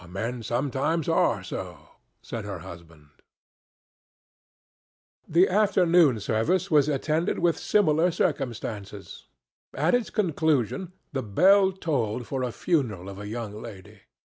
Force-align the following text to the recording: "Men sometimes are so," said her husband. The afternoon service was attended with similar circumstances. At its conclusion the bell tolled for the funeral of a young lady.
"Men 0.09 0.41
sometimes 0.41 1.07
are 1.07 1.43
so," 1.43 1.77
said 2.23 2.43
her 2.43 2.57
husband. 2.65 3.09
The 5.29 5.47
afternoon 5.47 6.19
service 6.19 6.71
was 6.71 6.89
attended 6.89 7.37
with 7.37 7.55
similar 7.59 8.09
circumstances. 8.09 9.27
At 9.75 9.93
its 9.93 10.09
conclusion 10.09 10.93
the 11.13 11.21
bell 11.21 11.71
tolled 11.71 12.25
for 12.25 12.43
the 12.43 12.51
funeral 12.51 13.09
of 13.09 13.19
a 13.19 13.27
young 13.27 13.61
lady. 13.61 13.99